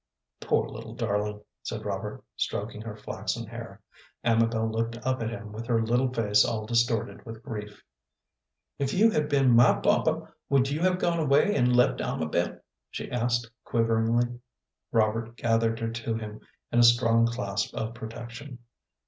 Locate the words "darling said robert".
0.95-2.23